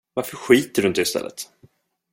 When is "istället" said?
1.01-1.47